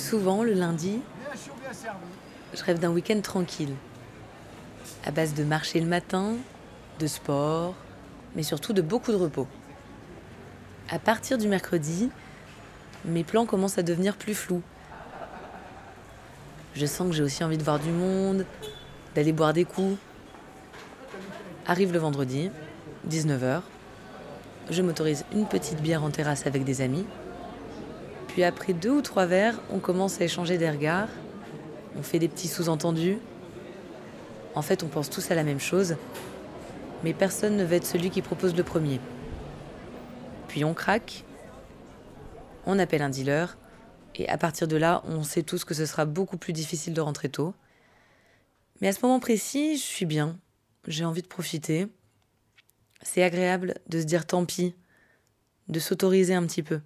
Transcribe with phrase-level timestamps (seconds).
[0.00, 1.02] Souvent, le lundi,
[2.54, 3.74] je rêve d'un week-end tranquille,
[5.04, 6.36] à base de marcher le matin,
[6.98, 7.74] de sport,
[8.34, 9.46] mais surtout de beaucoup de repos.
[10.88, 12.10] À partir du mercredi,
[13.04, 14.62] mes plans commencent à devenir plus flous.
[16.74, 18.46] Je sens que j'ai aussi envie de voir du monde,
[19.14, 19.98] d'aller boire des coups.
[21.66, 22.50] Arrive le vendredi,
[23.08, 23.60] 19h.
[24.70, 27.04] Je m'autorise une petite bière en terrasse avec des amis.
[28.44, 31.08] Après deux ou trois verres, on commence à échanger des regards.
[31.96, 33.18] On fait des petits sous-entendus.
[34.54, 35.96] En fait, on pense tous à la même chose.
[37.04, 39.00] Mais personne ne veut être celui qui propose le premier.
[40.48, 41.24] Puis on craque.
[42.66, 43.56] On appelle un dealer.
[44.16, 47.00] Et à partir de là, on sait tous que ce sera beaucoup plus difficile de
[47.00, 47.54] rentrer tôt.
[48.80, 50.36] Mais à ce moment précis, je suis bien.
[50.86, 51.88] J'ai envie de profiter.
[53.02, 54.74] C'est agréable de se dire tant pis,
[55.68, 56.80] de s'autoriser un petit peu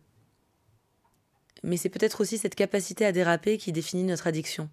[1.65, 4.69] mais c'est peut-être aussi cette capacité à déraper qui définit notre addiction.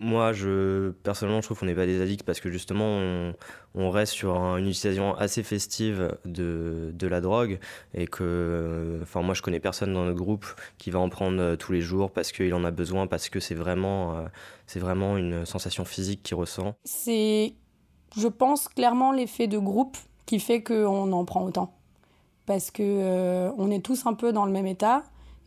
[0.00, 3.32] Moi, je, personnellement, je trouve qu'on n'est pas des addicts parce que justement,
[3.76, 7.60] on, reste sur une utilisation assez festive de, de, la drogue
[7.94, 10.46] et que, enfin, moi, je connais personne dans notre groupe
[10.78, 13.38] qui va en prendre euh, tous les jours parce qu'il en a besoin, parce que
[13.38, 14.26] c'est vraiment, euh,
[14.66, 16.74] c'est vraiment une sensation physique qu'il ressent.
[16.82, 17.54] C'est,
[18.16, 19.96] je pense, clairement l'effet de groupe
[20.26, 21.72] qui fait qu'on en prend autant.
[22.46, 25.04] Parce que euh, on est tous un peu dans le même état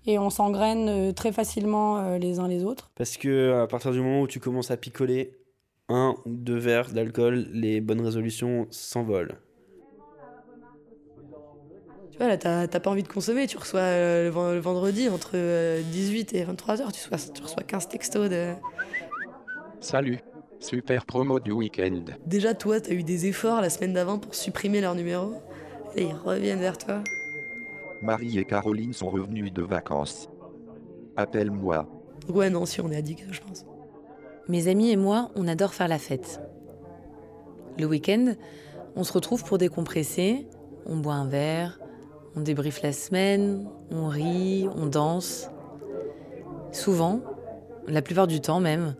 [0.08, 2.90] et on s'engraine euh, très facilement euh, les uns les autres.
[2.96, 5.38] Parce que à partir du moment où tu commences à picoler
[5.90, 9.38] un ou deux verres d'alcool, les bonnes résolutions s'envolent.
[12.12, 13.46] Tu vois, là, t'as pas envie de consommer.
[13.46, 15.38] Tu reçois euh, le vendredi entre
[15.92, 18.54] 18 et 23 heures, tu reçois, tu reçois 15 textos de.
[19.82, 20.20] Salut,
[20.60, 22.06] super promo du week-end.
[22.26, 25.34] Déjà, toi, t'as eu des efforts la semaine d'avant pour supprimer leur numéro.
[25.96, 27.04] Et ils reviennent vers toi.
[28.02, 30.30] Marie et Caroline sont revenues de vacances.
[31.16, 31.88] Appelle-moi.
[32.30, 33.66] Ouais, non, si on est addict, je pense.
[34.48, 36.40] Mes amis et moi, on adore faire la fête.
[37.78, 38.34] Le week-end,
[38.96, 40.48] on se retrouve pour décompresser,
[40.86, 41.80] on boit un verre,
[42.36, 45.50] on débriefe la semaine, on rit, on danse.
[46.72, 47.22] Souvent,
[47.88, 48.96] la plupart du temps même,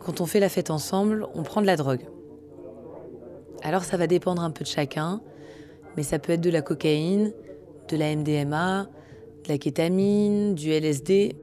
[0.00, 2.06] quand on fait la fête ensemble, on prend de la drogue.
[3.62, 5.20] Alors ça va dépendre un peu de chacun,
[5.96, 7.32] mais ça peut être de la cocaïne,
[7.88, 8.88] de la MDMA,
[9.44, 11.36] de la kétamine, du LSD,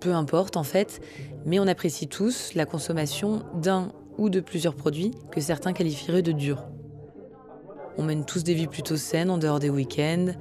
[0.00, 1.00] peu importe en fait,
[1.44, 6.32] mais on apprécie tous la consommation d'un ou de plusieurs produits que certains qualifieraient de
[6.32, 6.64] durs.
[7.98, 10.32] On mène tous des vies plutôt saines en dehors des week-ends,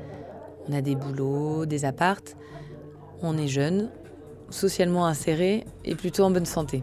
[0.67, 2.35] on a des boulots, des appartes,
[3.21, 3.89] on est jeune,
[4.49, 6.81] socialement inséré et plutôt en bonne santé.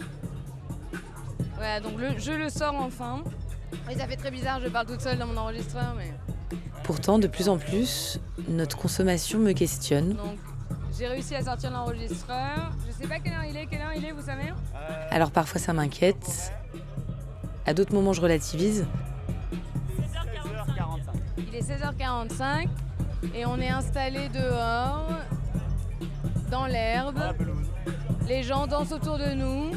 [1.60, 3.22] Ouais, donc je le sors enfin.
[3.90, 6.12] Et ça fait très bizarre, je parle toute seule dans mon enregistreur, mais
[6.92, 10.14] Pourtant, de plus en plus, notre consommation me questionne.
[10.98, 12.70] j'ai réussi à sortir l'enregistreur.
[12.86, 14.52] Je sais pas quelle heure il est, quelle heure il est, vous savez?
[15.10, 16.52] Alors parfois ça m'inquiète.
[17.64, 18.84] À d'autres moments, je relativise.
[21.38, 22.68] Il est 16h45
[23.34, 25.08] et on est installé dehors,
[26.50, 27.22] dans l'herbe.
[28.28, 29.70] Les gens dansent autour de nous.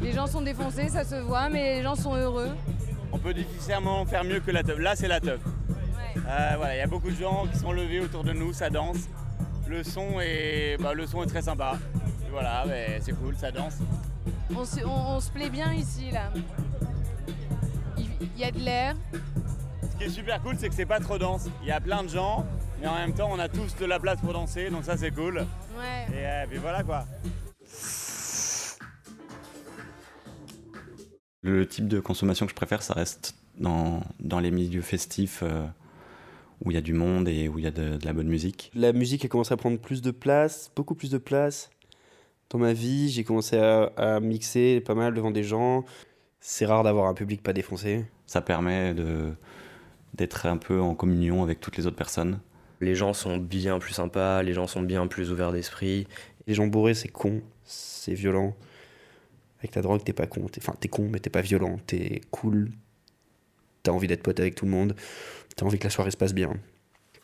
[0.00, 2.50] Les gens sont défoncés, ça se voit, mais les gens sont heureux.
[3.12, 4.80] On peut difficilement faire mieux que la teuf.
[4.80, 5.38] Là, c'est la teuf.
[6.16, 8.70] Euh, voilà, il y a beaucoup de gens qui sont levés autour de nous, ça
[8.70, 9.08] danse.
[9.66, 11.78] Le son est, bah, le son est très sympa.
[12.30, 12.64] voilà,
[13.00, 13.78] c'est cool, ça danse.
[14.54, 16.30] On se, plaît bien ici, là.
[17.98, 18.94] Il y a de l'air.
[19.82, 21.48] Ce qui est super cool, c'est que c'est pas trop dense.
[21.62, 22.46] Il y a plein de gens,
[22.80, 25.10] mais en même temps, on a tous de la place pour danser, donc ça, c'est
[25.10, 25.46] cool.
[25.78, 26.06] Ouais.
[26.14, 27.04] Et euh, puis voilà, quoi.
[31.42, 35.40] Le type de consommation que je préfère, ça reste dans, dans les milieux festifs.
[35.42, 35.66] Euh,
[36.64, 38.70] où il y a du monde et où il y a de, la bonne musique.
[38.74, 41.70] La musique a commencé à prendre plus de place, beaucoup plus de place
[42.50, 43.10] dans ma vie.
[43.10, 45.84] J'ai commencé à, mixer pas mal devant des gens.
[46.40, 48.04] C'est rare d'avoir un public pas défoncé.
[48.26, 48.94] Ça permet
[50.14, 52.40] d'être un peu en communion avec toutes les autres personnes.
[52.80, 56.06] Les gens sont bien plus sympas, les gens sont bien plus ouverts d'esprit.
[56.46, 58.54] Les gens bourrés, c'est con, c'est violent.
[59.58, 60.46] Avec la drogue, t'es pas con.
[60.58, 61.78] Enfin, t'es con, mais t'es pas violent.
[61.86, 62.70] T'es cool.
[63.82, 64.94] T'as envie d'être pote avec tout le monde
[65.56, 66.52] t'as envie que la soirée se passe bien.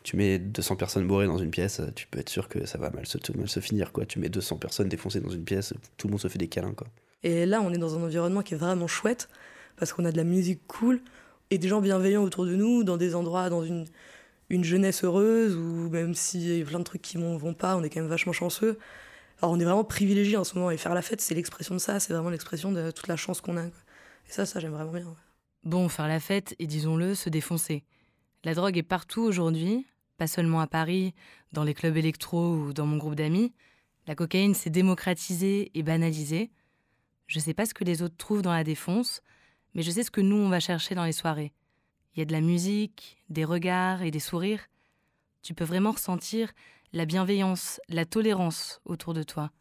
[0.03, 2.89] Tu mets 200 personnes bourrées dans une pièce, tu peux être sûr que ça va
[2.89, 3.91] mal se, mal se finir.
[3.91, 4.05] Quoi.
[4.05, 6.73] Tu mets 200 personnes défoncées dans une pièce, tout le monde se fait des câlins.
[6.73, 6.87] Quoi.
[7.23, 9.29] Et là, on est dans un environnement qui est vraiment chouette,
[9.77, 11.01] parce qu'on a de la musique cool
[11.51, 13.85] et des gens bienveillants autour de nous, dans des endroits, dans une,
[14.49, 17.75] une jeunesse heureuse, ou même s'il y a plein de trucs qui vont, vont pas,
[17.75, 18.79] on est quand même vachement chanceux.
[19.41, 21.79] Alors on est vraiment privilégié en ce moment, et faire la fête, c'est l'expression de
[21.79, 23.65] ça, c'est vraiment l'expression de toute la chance qu'on a.
[23.65, 23.71] Et
[24.29, 25.15] ça, ça j'aime vraiment bien.
[25.63, 27.83] Bon, faire la fête et disons-le, se défoncer.
[28.43, 29.85] La drogue est partout aujourd'hui,
[30.17, 31.13] pas seulement à Paris,
[31.51, 33.53] dans les clubs électro ou dans mon groupe d'amis,
[34.07, 36.49] La cocaïne s'est démocratisée et banalisée.
[37.27, 39.21] Je sais pas ce que les autres trouvent dans la défonce,
[39.75, 41.53] mais je sais ce que nous on va chercher dans les soirées.
[42.13, 44.67] Il y a de la musique, des regards et des sourires.
[45.43, 46.51] Tu peux vraiment ressentir
[46.93, 49.51] la bienveillance, la tolérance autour de toi.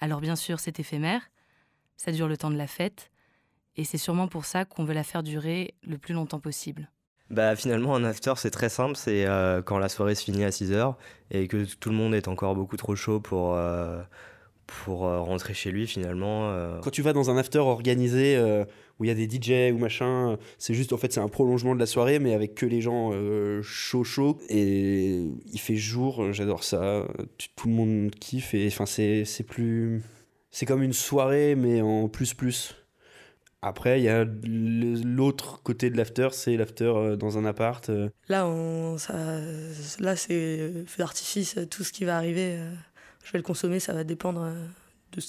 [0.00, 1.30] Alors bien sûr, c'est éphémère,
[1.96, 3.10] ça dure le temps de la fête,
[3.76, 6.90] et c'est sûrement pour ça qu'on veut la faire durer le plus longtemps possible.
[7.32, 10.50] Bah finalement un after c'est très simple, c'est euh, quand la soirée se finit à
[10.50, 10.96] 6h
[11.30, 14.02] et que tout le monde est encore beaucoup trop chaud pour, euh,
[14.66, 16.54] pour euh, rentrer chez lui finalement.
[16.82, 18.38] Quand tu vas dans un after organisé
[18.98, 21.74] où il y a des DJ ou machin, c'est juste en fait c'est un prolongement
[21.74, 23.12] de la soirée mais avec que les gens
[23.62, 27.06] chauds chauds et il fait jour, j'adore ça,
[27.56, 30.02] tout le monde kiffe et enfin c'est plus...
[30.50, 32.81] C'est comme une soirée mais en plus plus.
[33.64, 37.88] Après, il y a l'autre côté de l'after, c'est l'after euh, dans un appart.
[37.90, 38.08] Euh.
[38.28, 39.14] Là, on, ça,
[40.00, 42.72] là c'est feu d'artifice, tout ce qui va arriver, euh,
[43.24, 44.52] je vais le consommer, ça va dépendre
[45.12, 45.20] de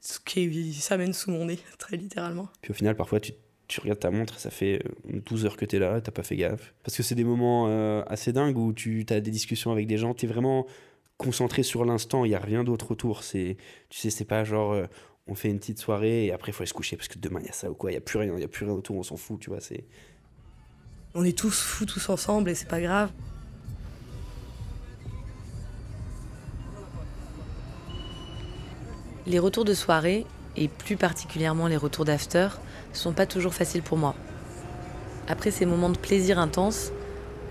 [0.00, 2.48] ce qui s'amène sous mon nez, très littéralement.
[2.62, 3.32] Puis au final, parfois, tu,
[3.66, 6.36] tu regardes ta montre, ça fait 12 heures que tu es là, t'as pas fait
[6.36, 6.72] gaffe.
[6.84, 10.14] Parce que c'est des moments assez dingues où tu as des discussions avec des gens,
[10.14, 10.64] tu es vraiment
[11.16, 13.24] concentré sur l'instant, il n'y a rien d'autre autour.
[13.24, 13.56] C'est,
[13.90, 14.80] tu sais, c'est pas genre
[15.26, 17.40] on fait une petite soirée et après il faut aller se coucher parce que demain
[17.40, 18.64] il y a ça ou quoi, il y a plus rien, il y a plus
[18.66, 19.84] rien autour, on s'en fout, tu vois, c'est
[21.14, 23.10] on est tous fous tous ensemble et c'est pas grave.
[29.26, 30.26] Les retours de soirée
[30.56, 32.48] et plus particulièrement les retours d'after
[32.92, 34.14] sont pas toujours faciles pour moi.
[35.28, 36.92] Après ces moments de plaisir intense,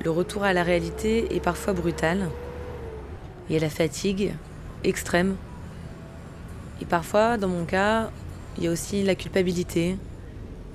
[0.03, 2.29] le retour à la réalité est parfois brutal.
[3.49, 4.33] Il y a la fatigue
[4.83, 5.35] extrême
[6.81, 8.11] et parfois, dans mon cas,
[8.57, 9.97] il y a aussi la culpabilité,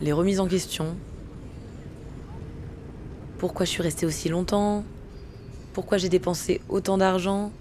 [0.01, 0.97] les remises en question.
[3.39, 4.85] Pourquoi je suis restée aussi longtemps?
[5.73, 7.53] Pourquoi j'ai dépensé autant d'argent?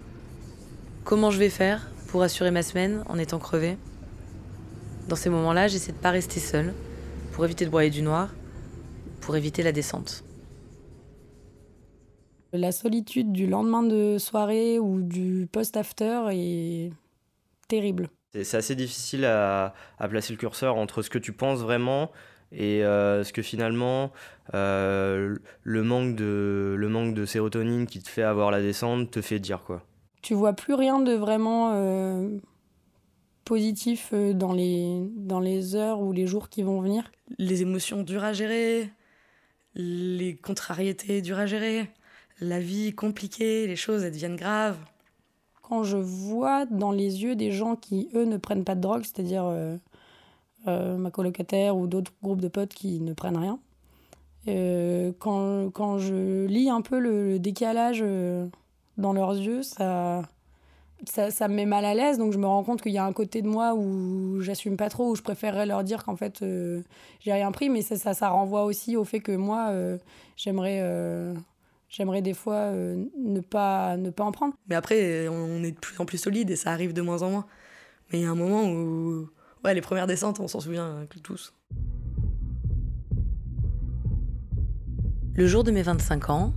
[1.04, 3.78] Comment je vais faire pour assurer ma semaine en étant crevée?
[5.10, 6.74] Dans ces moments-là, j'essaie de ne pas rester seule
[7.32, 8.30] pour éviter de broyer du noir,
[9.20, 10.24] pour éviter la descente.
[12.54, 16.92] La solitude du lendemain de soirée ou du post-after est
[17.68, 18.10] terrible.
[18.42, 19.74] C'est assez difficile à,
[20.10, 22.12] placer le curseur entre ce que tu penses vraiment
[22.52, 24.12] et euh, ce que finalement
[24.56, 29.22] euh, le, manque de, le manque de sérotonine qui te fait avoir la descente te
[29.22, 29.84] fait dire quoi.
[30.24, 32.38] Tu vois plus rien de vraiment euh,
[33.46, 37.12] positif dans les, dans les heures ou les jours qui vont venir?
[37.38, 38.90] Les émotions dures à gérer,
[39.76, 41.92] les contrariétés dures à gérer,
[42.40, 44.78] la vie compliquée, les choses elles deviennent graves
[45.74, 49.02] quand je vois dans les yeux des gens qui, eux, ne prennent pas de drogue,
[49.02, 49.76] c'est-à-dire euh,
[50.68, 53.58] euh, ma colocataire ou d'autres groupes de potes qui ne prennent rien,
[54.48, 58.06] euh, quand, quand, je lis un peu le, décalage
[59.00, 60.22] dans leurs yeux, ça,
[61.06, 62.20] ça, ça, me met mal à l'aise.
[62.20, 64.90] Donc je me rends compte qu'il y a un côté de moi où j'assume pas
[64.90, 66.46] trop, où je préférerais leur dire qu'en fait,
[67.20, 67.72] j'ai rien pris.
[67.72, 69.74] Mais ça, ça, ça, renvoie aussi au fait que moi,
[70.36, 71.34] j'aimerais
[71.94, 74.56] j'aimerais des fois euh, ne, pas, ne pas en prendre.
[74.68, 77.30] Mais après, on est de plus en plus solide et ça arrive de moins en
[77.30, 77.46] moins.
[78.12, 79.30] Mais il y a un moment où,
[79.64, 81.54] ouais, les premières descentes, on s'en souvient tous.
[85.36, 86.54] Le jour de mes 25 ans,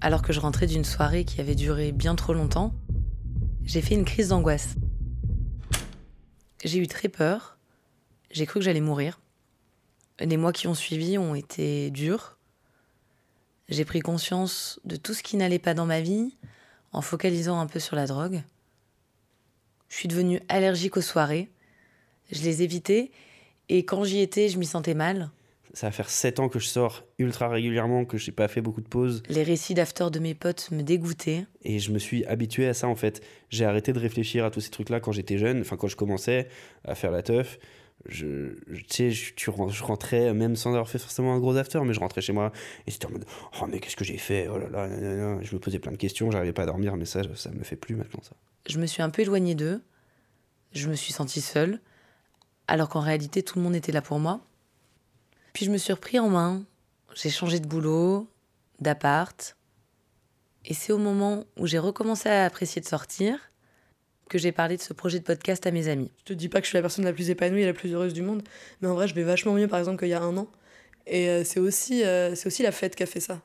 [0.00, 2.72] alors que je rentrais d'une soirée qui avait duré bien trop longtemps,
[3.64, 4.76] j'ai fait une crise d'angoisse.
[6.64, 7.58] J'ai eu très peur,
[8.30, 9.20] j'ai cru que j'allais mourir.
[10.20, 12.37] Les mois qui ont suivi ont été durs,
[13.68, 16.36] j'ai pris conscience de tout ce qui n'allait pas dans ma vie
[16.92, 18.42] en focalisant un peu sur la drogue.
[19.88, 21.48] Je suis devenue allergique aux soirées.
[22.30, 23.10] Je les évitais
[23.68, 25.30] et quand j'y étais, je m'y sentais mal.
[25.74, 28.80] Ça va faire 7 ans que je sors ultra régulièrement, que j'ai pas fait beaucoup
[28.80, 29.22] de pauses.
[29.28, 31.44] Les récits d'after de mes potes me dégoûtaient.
[31.62, 33.22] Et je me suis habitué à ça en fait.
[33.50, 36.48] J'ai arrêté de réfléchir à tous ces trucs-là quand j'étais jeune, enfin quand je commençais
[36.84, 37.58] à faire la teuf
[38.06, 42.00] je, tu sais, je, rentrais, même sans avoir fait forcément un gros after, mais je
[42.00, 42.52] rentrais chez moi
[42.86, 43.24] et c'était en mode
[43.60, 44.48] Oh, mais qu'est-ce que j'ai fait?
[44.48, 44.88] Oh là là,
[45.42, 47.76] je me posais plein de questions, j'arrivais pas à dormir, mais ça, ça me fait
[47.76, 48.32] plus maintenant, ça.
[48.68, 49.82] Je me suis un peu éloignée d'eux,
[50.72, 51.80] je me suis sentie seule,
[52.66, 54.40] alors qu'en réalité, tout le monde était là pour moi.
[55.52, 56.62] Puis je me suis repris en main,
[57.14, 58.28] j'ai changé de boulot,
[58.80, 59.56] d'appart,
[60.64, 63.50] et c'est au moment où j'ai recommencé à apprécier de sortir
[64.28, 66.10] que j'ai parlé de ce projet de podcast à mes amis.
[66.18, 67.92] Je te dis pas que je suis la personne la plus épanouie et la plus
[67.92, 68.42] heureuse du monde,
[68.80, 70.48] mais en vrai, je vais vachement mieux par exemple qu'il y a un an.
[71.06, 73.40] Et euh, c'est aussi, euh, c'est aussi la fête qui a fait ça.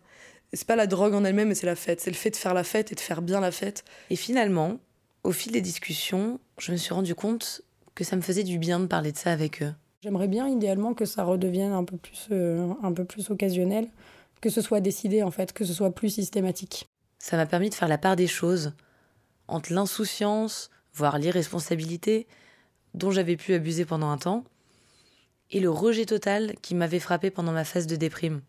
[0.51, 1.99] C'est pas la drogue en elle-même, mais c'est la fête.
[2.01, 3.83] C'est le fait de faire la fête et de faire bien la fête.
[4.09, 4.77] Et finalement,
[5.23, 7.61] au fil des discussions, je me suis rendu compte
[7.95, 9.73] que ça me faisait du bien de parler de ça avec eux.
[10.03, 13.87] J'aimerais bien idéalement que ça redevienne un peu plus, euh, un peu plus occasionnel,
[14.41, 16.89] que ce soit décidé en fait, que ce soit plus systématique.
[17.19, 18.73] Ça m'a permis de faire la part des choses
[19.47, 22.27] entre l'insouciance, voire l'irresponsabilité
[22.93, 24.43] dont j'avais pu abuser pendant un temps,
[25.51, 28.41] et le rejet total qui m'avait frappé pendant ma phase de déprime.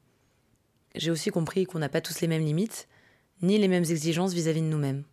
[0.94, 2.88] J'ai aussi compris qu'on n'a pas tous les mêmes limites,
[3.42, 5.04] ni les mêmes exigences vis-à-vis de nous-mêmes.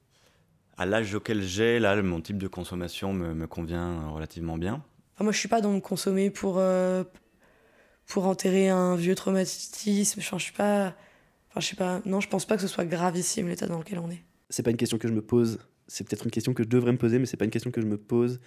[0.77, 4.83] À l'âge auquel j'ai, là, mon type de consommation me, me convient relativement bien.
[5.15, 7.03] Enfin, moi, je suis pas dans le consommer pour, euh,
[8.05, 10.19] pour enterrer un vieux traumatisme.
[10.19, 10.95] Enfin, je suis pas.
[11.49, 12.01] Enfin, je sais pas.
[12.05, 14.23] Non, je pense pas que ce soit gravissime l'état dans lequel on est.
[14.49, 15.59] C'est pas une question que je me pose.
[15.91, 17.81] C'est peut-être une question que je devrais me poser, mais c'est pas une question que
[17.81, 18.39] je me pose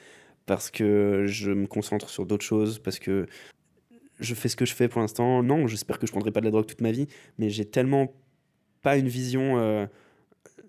[0.46, 3.26] parce que je me concentre sur d'autres choses, parce que
[4.18, 5.42] je fais ce que je fais pour l'instant.
[5.42, 7.06] Non, j'espère que je prendrai pas de la drogue toute ma vie,
[7.38, 8.14] mais j'ai tellement
[8.80, 9.86] pas une vision euh,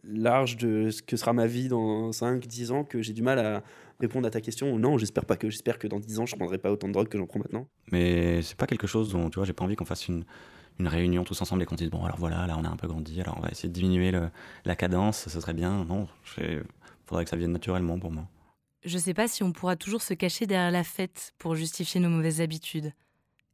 [0.03, 3.39] large de ce que sera ma vie dans 5, 10 ans que j'ai du mal
[3.39, 3.63] à
[4.01, 4.77] répondre à ta question.
[4.77, 5.50] Non, j'espère pas que.
[5.50, 7.70] J'espère que dans 10 ans, je prendrai pas autant de drogue que j'en prends maintenant.
[7.94, 10.25] Mais c'est pas quelque chose dont, tu vois, j'ai pas envie qu'on fasse une,
[10.79, 12.88] une réunion tous ensemble et qu'on dise, bon, alors voilà, là, on a un peu
[12.88, 14.29] grandi, alors on va essayer de diminuer le,
[14.65, 15.86] la cadence, ce serait bien.
[15.86, 16.63] Non, il
[17.05, 18.27] faudrait que ça vienne naturellement pour moi.
[18.84, 22.10] Je sais pas si on pourra toujours se cacher derrière la fête pour justifier nos
[22.10, 22.94] mauvaises habitudes.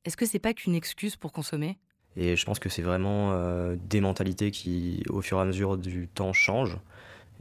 [0.04, 1.78] Est-ce que c'est pas qu'une excuse pour consommer?
[2.18, 5.78] Et je pense que c'est vraiment euh, des mentalités qui, au fur et à mesure
[5.78, 6.80] du temps, changent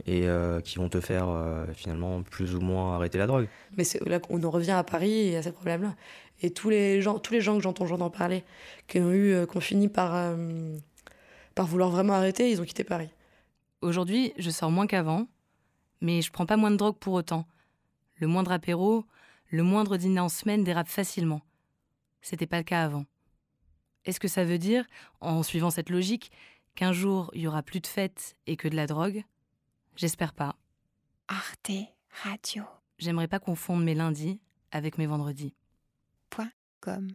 [0.05, 3.47] et euh, qui vont te faire euh, finalement plus ou moins arrêter la drogue.
[3.77, 5.95] Mais c'est là qu'on en revient à Paris et à ces problèmes-là.
[6.41, 8.43] Et tous les gens, tous les gens que j'entends j'entends parler,
[8.87, 10.77] qui ont eu, euh, qui ont fini par, euh,
[11.53, 13.09] par vouloir vraiment arrêter, ils ont quitté Paris.
[13.81, 15.27] Aujourd'hui, je sors moins qu'avant,
[16.01, 17.45] mais je prends pas moins de drogue pour autant.
[18.15, 19.05] Le moindre apéro,
[19.49, 21.41] le moindre dîner en semaine dérape facilement.
[22.21, 23.05] C'était pas le cas avant.
[24.05, 24.85] Est-ce que ça veut dire,
[25.19, 26.31] en suivant cette logique,
[26.73, 29.23] qu'un jour il y aura plus de fêtes et que de la drogue?
[29.95, 30.55] J'espère pas.
[31.27, 31.71] Arte
[32.23, 32.63] Radio.
[32.97, 34.39] J'aimerais pas confondre mes lundis
[34.71, 35.53] avec mes vendredis.
[36.29, 37.13] Point com.